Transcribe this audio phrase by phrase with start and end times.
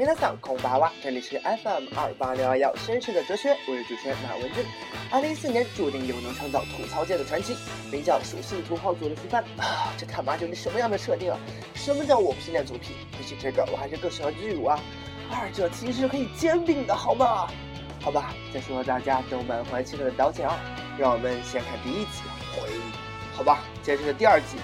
[0.00, 4.64] 名侦探恐怕哇，这里是 FM 二八六二幺，绅士的哲学，我是主持人马文军。
[5.10, 7.54] 二零一四年注定又能创造吐槽界的传奇，
[7.92, 11.38] 名叫属性图号组的负担啊，这他妈就是什么样的设定啊？
[11.74, 12.94] 什么叫我不是练组皮？
[13.18, 14.80] 比起这个，我还是更喜欢巨乳啊，
[15.30, 17.46] 二者其实可以兼并的好吗？
[18.00, 20.56] 好吧，再说大家都满怀期待的刀剑二，
[20.96, 22.22] 让我们先看第一集
[22.54, 22.80] 回忆，
[23.36, 24.56] 好吧，接着是第二集，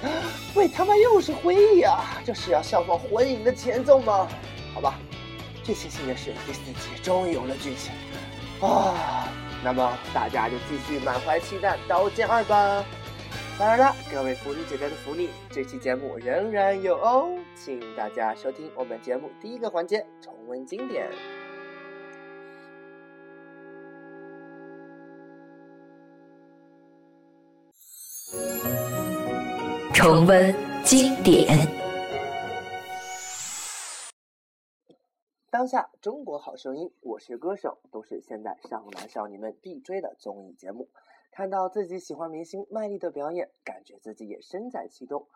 [0.55, 4.27] 喂 他妈又是回忆啊，这是要效仿火影的前奏吗？
[4.73, 4.99] 好吧。
[5.67, 7.93] 最庆幸的是，第四集终于有了剧情
[8.61, 9.27] 啊！
[9.65, 12.85] 那么大家就继续满怀期待《刀剑二》吧。
[13.59, 21.09] 当然了，各位福利姐姐的福利，这期节目仍然有哦，请大家收听我们节目第一个环节——重温经典。
[29.93, 30.55] 重温
[30.85, 31.86] 经典。
[35.59, 40.91] 当下《中国好声音》《我是歌手》都是现在少男少女们必追的综艺节目。
[41.33, 45.27] 看到自己喜欢明星卖力的表演，感觉自己也身在其中。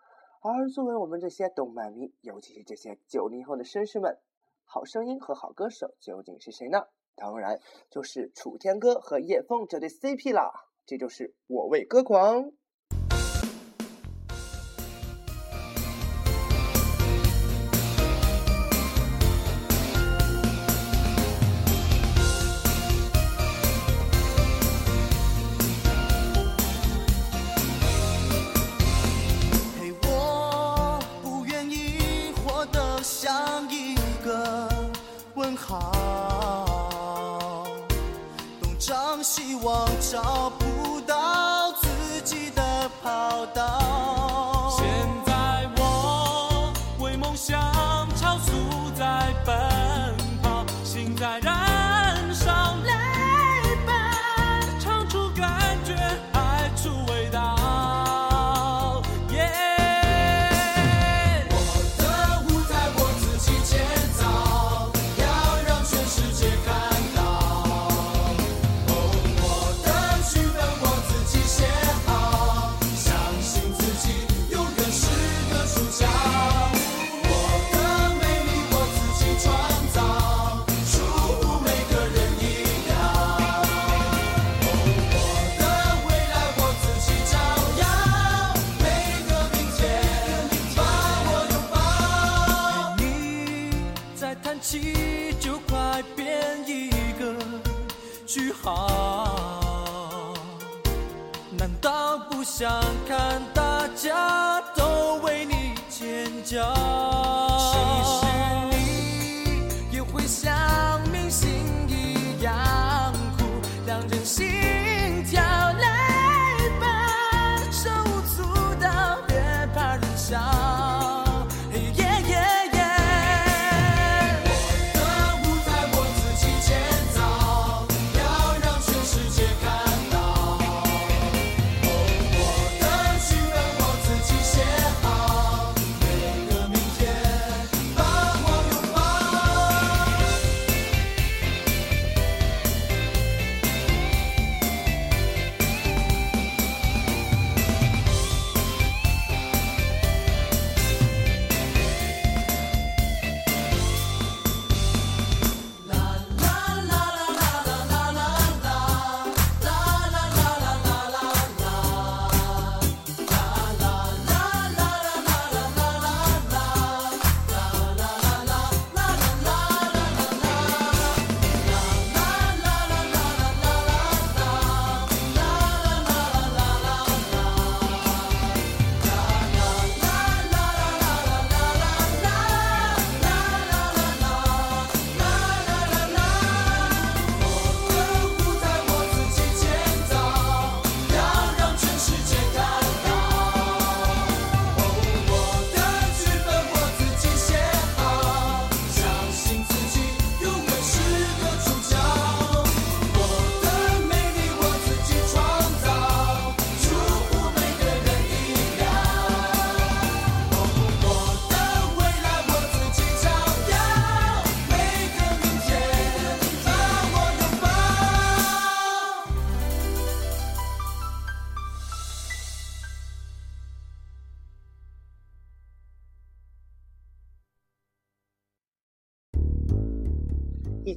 [0.42, 4.12] 而作为我们这些动漫迷，尤其是这些九零后的绅士们，
[4.66, 6.84] 《好声音》和《好歌手》究竟是谁呢？
[7.14, 10.52] 当然就是楚天歌和叶枫这对 CP 啦！
[10.84, 12.52] 这就是我为歌狂。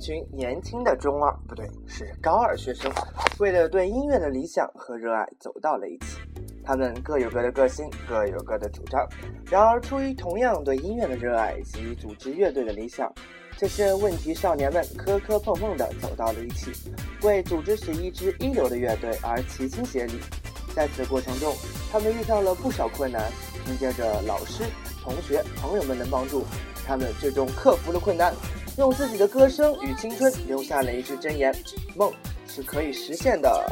[0.03, 2.91] 群年轻的中二不对，是高二学生，
[3.39, 6.17] 为了对音乐的理想和热爱走到了一起。
[6.65, 9.07] 他们各有各的个性，各有各的主张。
[9.49, 13.09] 然而，出于同样对音乐的热爱及组织乐队的理想，
[13.57, 16.71] 这些问题少年们磕磕碰碰地走到了一起，
[17.21, 20.13] 为组织一支一流的乐队而齐心协力。
[20.75, 21.53] 在此过程中，
[21.91, 23.23] 他们遇到了不少困难。
[23.65, 24.65] 凭借着老师、
[25.01, 26.43] 同学、朋友们的帮助，
[26.85, 28.33] 他们最终克服了困难。
[28.77, 31.53] 用自己的歌声与青春留下了一句箴言
[31.95, 32.11] ：“梦
[32.47, 33.71] 是可以实现的。”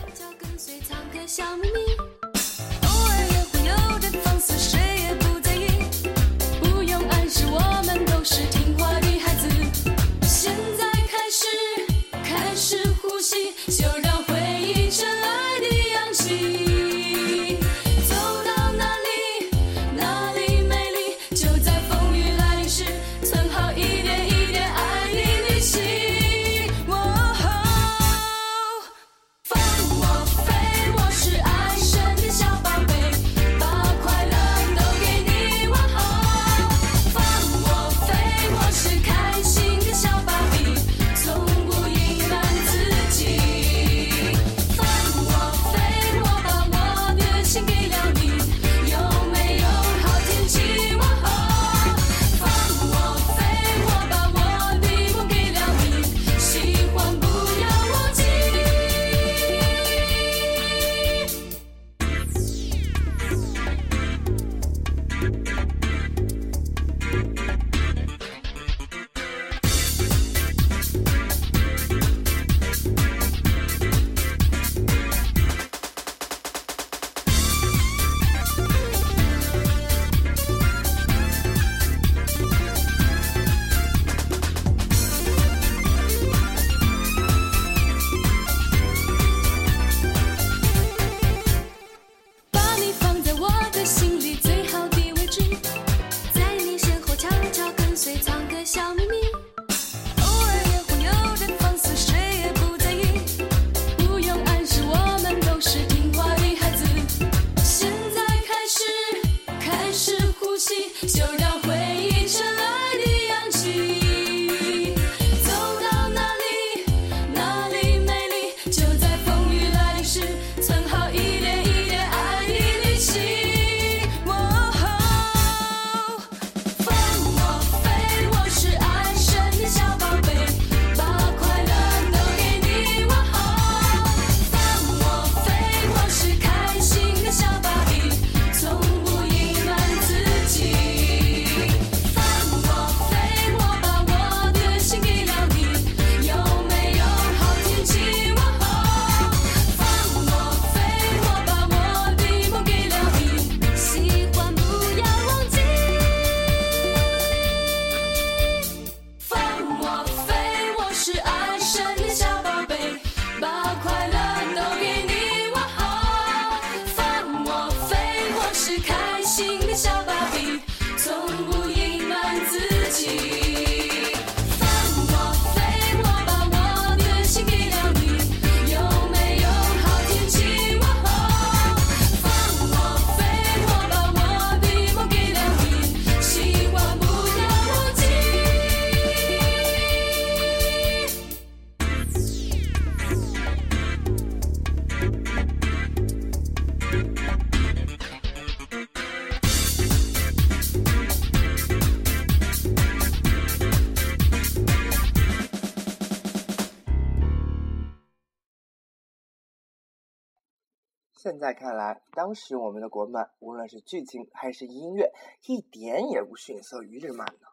[211.22, 215.14] 现在看来，当时我们的国漫，无论是剧情还是音乐，
[215.46, 217.48] 一点也不逊色于日漫呢。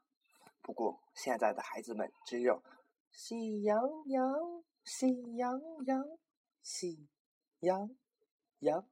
[0.62, 2.62] 不过现在的孩子们只有
[3.12, 4.34] 喜羊羊、
[4.84, 6.02] 喜羊羊、
[6.62, 7.06] 喜
[7.60, 7.90] 羊
[8.60, 8.82] 羊，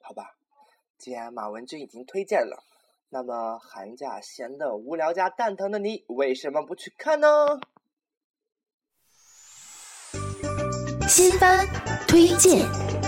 [0.00, 0.36] 好吧。
[0.96, 2.62] 既然马文君已经推荐了，
[3.08, 7.58] 那么寒假闲得无聊加蛋疼的你，为什么不去看呢？
[11.08, 11.66] 新番
[12.06, 13.03] 推荐。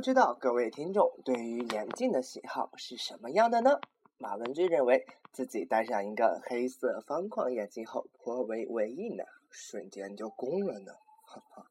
[0.00, 3.78] 不知道各位听众对于眼镜的喜好是什么样的呢？
[4.16, 10.94] 马文骏认为自己戴上一个黑色方框眼镜后颇为文艺呢，瞬间就攻了呢。
[11.26, 11.66] 哈哈，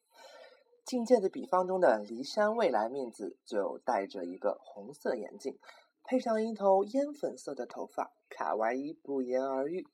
[0.85, 5.57] 境界的比方中的骊山未来面子就戴着一个红色眼镜，
[6.03, 9.87] 配上一头烟粉色的头发，卡哇伊不言而喻。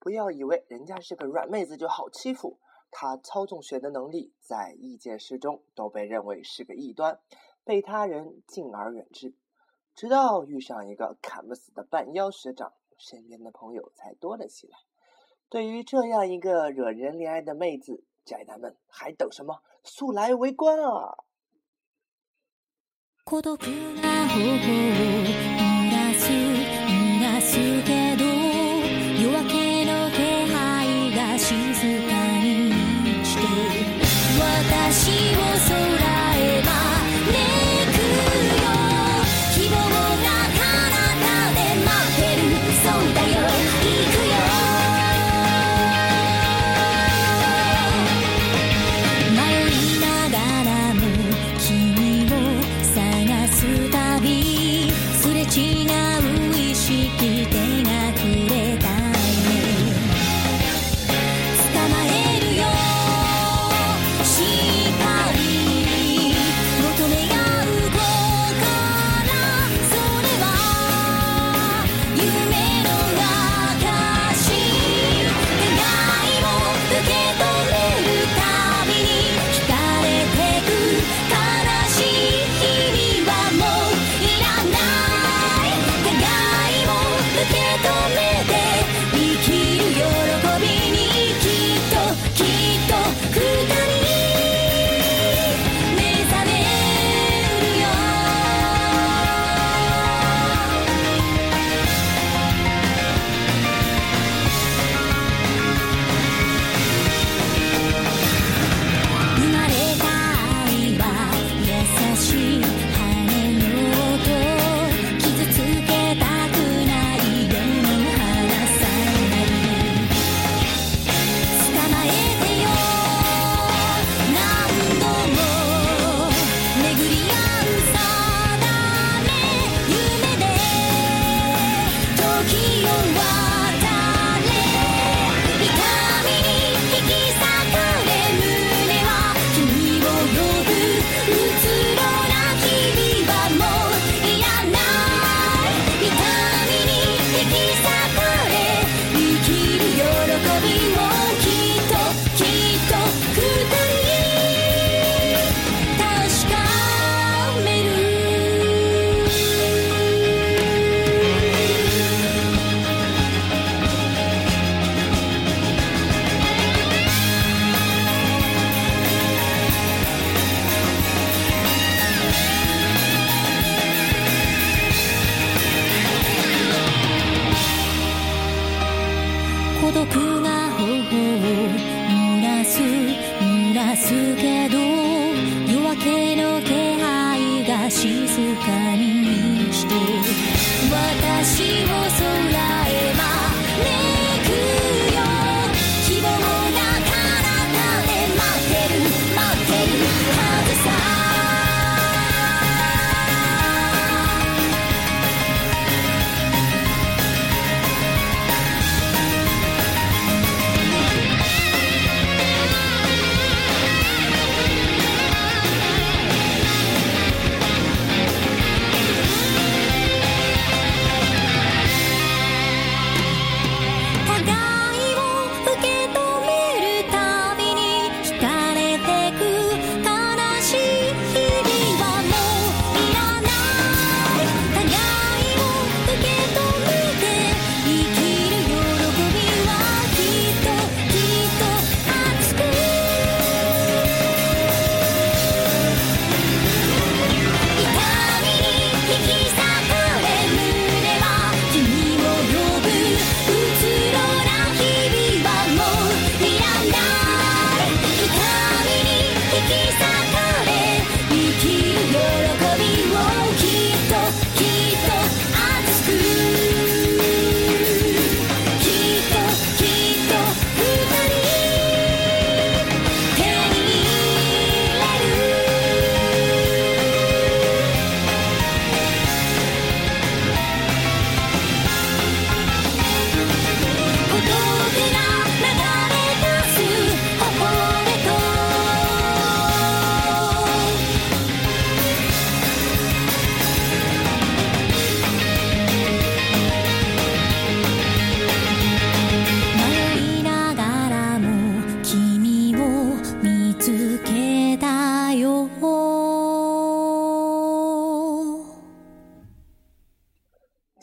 [0.00, 2.58] 不要以为人家是个软妹子就好欺负，
[2.90, 7.20] 她操纵学的能力在异界师中都被认为是个异端。
[7.68, 9.34] 被他人敬而远之，
[9.94, 14.78] 直到遇上一个砍不死的半妖学长，身边的朋友才多了起来。
[15.50, 19.60] 对于这样一个惹人怜爱的妹子，宅男们还等什么？
[19.84, 21.18] 速来围观啊！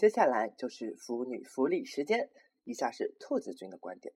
[0.06, 2.30] 接下来就是腐女福利时间，
[2.64, 4.14] 以下是兔子君的观点。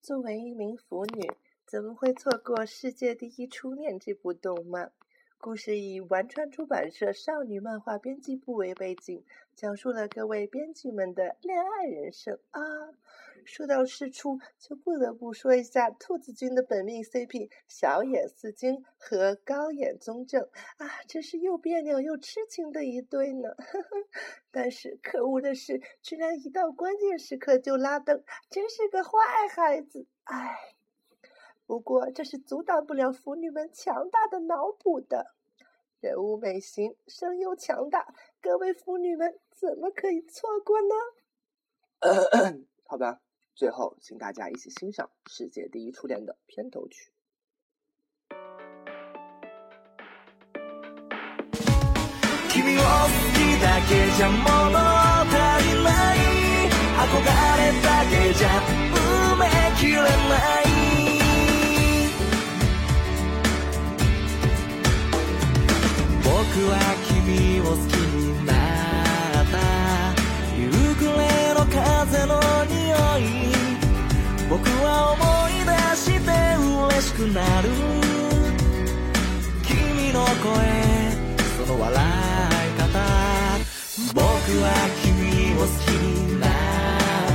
[0.00, 1.28] 作为一名腐女，
[1.66, 4.92] 怎么会错过《世界第一初恋》这部动漫？
[5.36, 9.24] 故事以丸川出版社少女漫画编辑部为背景，
[9.56, 12.60] 讲述了各位编辑们的恋爱人生啊。
[13.46, 20.42] 说到事出，就不得不说一下兔子君的本命 CP 小野寺京和高野宗正
[20.78, 23.50] 啊，真是又别扭又痴情的一对呢。
[24.50, 29.10] 但是可恶的是，居然一到关键时刻就拉灯，真是个坏
[29.54, 30.06] 孩子！
[30.24, 30.74] 唉，
[31.66, 35.32] 不过这是阻挡不了腐女们强大的脑补的。
[36.00, 42.64] 人物美型，声又强大，各位腐女们怎么可以错过呢？
[42.86, 43.23] 好吧。
[43.56, 47.04] 最后，请大家一起欣赏《世界第一初恋》的片头曲。
[77.14, 77.68] くなる
[79.62, 80.34] 君の声
[81.64, 83.00] その笑い方
[84.12, 86.50] 僕は君を好きになっ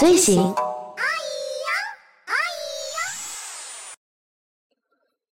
[0.05, 0.55] 飞行，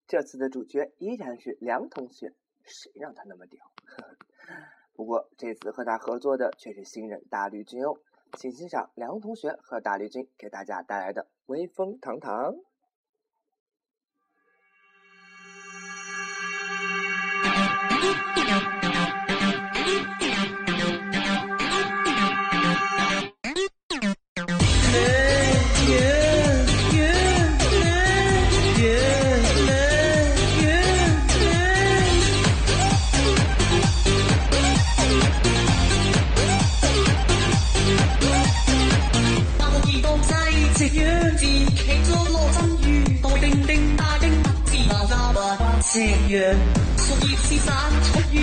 [0.07, 2.31] 这次的主角依然是梁同学，
[2.63, 3.69] 谁让他那么屌？
[4.95, 7.97] 不过这次和他合作的却是新人大绿军哦，
[8.37, 12.55] 请欣赏梁同学和大绿军给大家带来的威风堂堂。
[45.93, 45.99] 夕
[46.37, 46.55] 陽，
[46.95, 47.73] 屬葉是散
[48.05, 48.41] 出於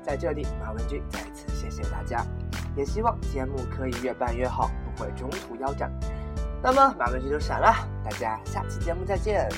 [0.02, 2.26] 在这里，马文军再次谢谢大家，
[2.76, 5.96] 也希望节目可以越办越好，不会中途腰斩。
[6.62, 9.48] 那么，马文君就闪了，大家下期节目再见。